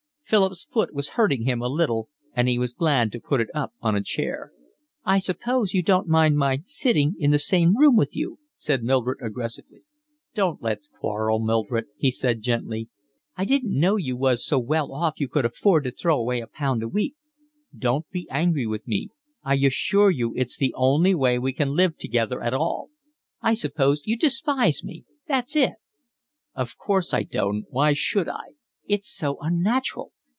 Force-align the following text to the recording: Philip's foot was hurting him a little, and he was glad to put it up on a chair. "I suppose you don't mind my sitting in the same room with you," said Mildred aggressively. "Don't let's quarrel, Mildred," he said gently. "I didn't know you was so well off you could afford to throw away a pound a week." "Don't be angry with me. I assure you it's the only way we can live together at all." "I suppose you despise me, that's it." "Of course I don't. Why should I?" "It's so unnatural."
Philip's 0.23 0.63
foot 0.63 0.93
was 0.93 1.09
hurting 1.19 1.43
him 1.43 1.61
a 1.61 1.67
little, 1.67 2.07
and 2.33 2.47
he 2.47 2.57
was 2.57 2.73
glad 2.73 3.11
to 3.11 3.19
put 3.19 3.41
it 3.41 3.49
up 3.53 3.73
on 3.81 3.97
a 3.97 4.01
chair. 4.01 4.53
"I 5.03 5.19
suppose 5.19 5.73
you 5.73 5.83
don't 5.83 6.07
mind 6.07 6.37
my 6.37 6.61
sitting 6.63 7.17
in 7.19 7.31
the 7.31 7.37
same 7.37 7.75
room 7.75 7.97
with 7.97 8.15
you," 8.15 8.39
said 8.55 8.81
Mildred 8.81 9.17
aggressively. 9.21 9.81
"Don't 10.33 10.61
let's 10.61 10.87
quarrel, 10.87 11.39
Mildred," 11.41 11.87
he 11.97 12.09
said 12.11 12.39
gently. 12.41 12.87
"I 13.35 13.43
didn't 13.43 13.77
know 13.77 13.97
you 13.97 14.15
was 14.15 14.45
so 14.45 14.57
well 14.57 14.93
off 14.93 15.15
you 15.19 15.27
could 15.27 15.43
afford 15.43 15.83
to 15.83 15.91
throw 15.91 16.17
away 16.21 16.39
a 16.39 16.47
pound 16.47 16.81
a 16.81 16.87
week." 16.87 17.15
"Don't 17.77 18.09
be 18.09 18.25
angry 18.29 18.65
with 18.65 18.87
me. 18.87 19.09
I 19.43 19.55
assure 19.55 20.09
you 20.11 20.31
it's 20.37 20.55
the 20.55 20.73
only 20.77 21.13
way 21.13 21.39
we 21.39 21.51
can 21.51 21.75
live 21.75 21.97
together 21.97 22.41
at 22.41 22.53
all." 22.53 22.89
"I 23.41 23.53
suppose 23.53 24.03
you 24.05 24.15
despise 24.15 24.81
me, 24.81 25.03
that's 25.27 25.57
it." 25.57 25.73
"Of 26.55 26.77
course 26.77 27.13
I 27.13 27.23
don't. 27.23 27.65
Why 27.69 27.91
should 27.91 28.29
I?" 28.29 28.53
"It's 28.87 29.11
so 29.13 29.37
unnatural." 29.41 30.13